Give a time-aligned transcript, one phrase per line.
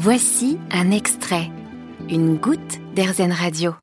[0.00, 1.50] Voici un extrait,
[2.08, 3.74] une goutte d'Airzen Radio.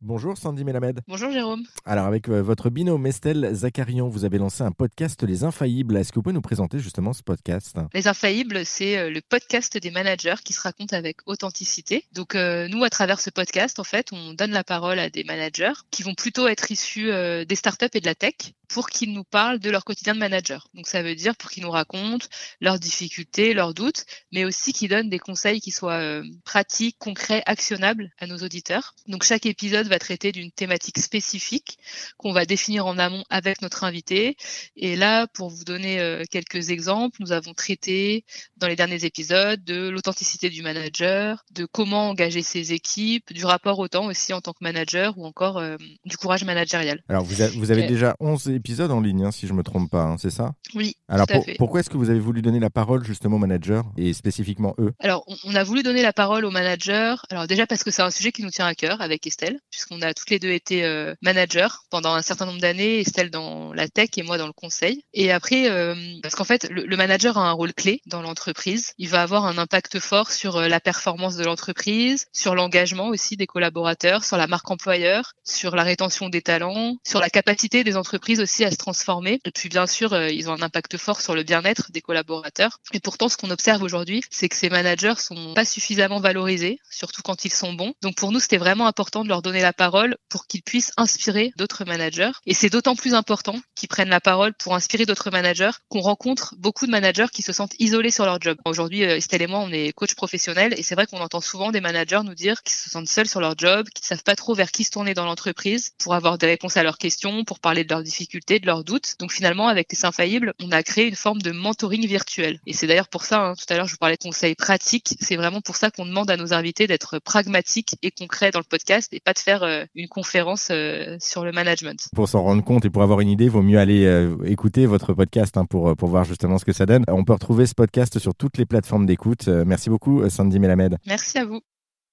[0.00, 1.00] Bonjour Sandy Melamed.
[1.08, 1.64] Bonjour Jérôme.
[1.84, 5.96] Alors avec euh, votre binôme Estelle Zacharian, vous avez lancé un podcast Les Infaillibles.
[5.96, 7.76] Est-ce que vous pouvez nous présenter justement ce podcast?
[7.92, 12.04] Les Infaillibles, c'est euh, le podcast des managers qui se raconte avec authenticité.
[12.12, 15.24] Donc euh, nous, à travers ce podcast, en fait, on donne la parole à des
[15.24, 18.34] managers qui vont plutôt être issus des startups et de la tech
[18.74, 20.66] pour qu'ils nous parlent de leur quotidien de manager.
[20.74, 22.26] Donc ça veut dire pour qu'ils nous racontent
[22.60, 28.10] leurs difficultés, leurs doutes, mais aussi qu'ils donnent des conseils qui soient pratiques, concrets, actionnables
[28.18, 28.96] à nos auditeurs.
[29.06, 31.78] Donc chaque épisode va traiter d'une thématique spécifique
[32.16, 34.36] qu'on va définir en amont avec notre invité.
[34.74, 38.24] Et là, pour vous donner euh, quelques exemples, nous avons traité
[38.56, 43.78] dans les derniers épisodes de l'authenticité du manager, de comment engager ses équipes, du rapport
[43.78, 47.04] au temps aussi en tant que manager ou encore euh, du courage managérial.
[47.08, 50.02] Alors, vous, vous avez déjà 11 épisodes en ligne, hein, si je me trompe pas,
[50.02, 50.54] hein, c'est ça?
[50.74, 50.96] Oui.
[51.08, 51.26] Alors,
[51.58, 54.92] pourquoi est-ce que vous avez voulu donner la parole justement aux managers et spécifiquement eux?
[55.00, 57.14] Alors, on, a voulu donner la parole aux managers.
[57.30, 60.02] Alors déjà parce que c'est un sujet qui nous tient à cœur avec Estelle, qu'on
[60.02, 63.88] a toutes les deux été euh, managers pendant un certain nombre d'années, Estelle dans la
[63.88, 65.04] tech et moi dans le conseil.
[65.12, 68.92] Et après, euh, parce qu'en fait, le, manager a un rôle clé dans l'entreprise.
[68.98, 73.36] Il va avoir un impact fort sur euh, la performance de l'entreprise, sur l'engagement aussi
[73.36, 77.96] des collaborateurs, sur la marque employeur, sur la rétention des talents, sur la capacité des
[77.96, 79.40] entreprises aussi à se transformer.
[79.44, 82.78] Et puis bien sûr, ils ont un impact fort sur le bien-être des collaborateurs.
[82.92, 87.22] Et pourtant, ce qu'on observe aujourd'hui, c'est que ces managers sont pas suffisamment valorisés, surtout
[87.22, 87.94] quand ils sont bons.
[88.02, 91.52] Donc pour nous, c'était vraiment important de leur donner la parole pour qu'ils puissent inspirer
[91.56, 92.32] d'autres managers.
[92.46, 96.54] Et c'est d'autant plus important qu'ils prennent la parole pour inspirer d'autres managers qu'on rencontre
[96.58, 98.58] beaucoup de managers qui se sentent isolés sur leur job.
[98.64, 101.72] Aujourd'hui, euh, Estelle et moi, on est coach professionnel et c'est vrai qu'on entend souvent
[101.72, 104.54] des managers nous dire qu'ils se sentent seuls sur leur job, qu'ils savent pas trop
[104.54, 107.84] vers qui se tourner dans l'entreprise pour avoir des réponses à leurs questions, pour parler
[107.84, 109.14] de leurs difficultés, de leurs doutes.
[109.18, 112.60] Donc finalement, avec les Infaillibles, on a créé une forme de mentoring virtuel.
[112.66, 115.16] Et c'est d'ailleurs pour ça, hein, tout à l'heure, je vous parlais de conseils pratiques.
[115.20, 118.64] C'est vraiment pour ça qu'on demande à nos invités d'être pragmatiques et concrets dans le
[118.64, 122.08] podcast et pas de faire euh, une conférence euh, sur le management.
[122.14, 124.86] Pour s'en rendre compte et pour avoir une idée, il vaut mieux aller euh, écouter
[124.86, 127.04] votre podcast hein, pour, pour voir justement ce que ça donne.
[127.08, 129.48] On peut retrouver ce podcast sur toutes les plateformes d'écoute.
[129.48, 130.98] Merci beaucoup, Sandy Melamed.
[131.06, 131.60] Merci à vous.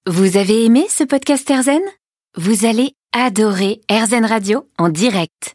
[0.06, 1.80] Vous avez aimé ce podcast Erzen?
[2.36, 5.54] Vous allez adorer Erzen Radio en direct.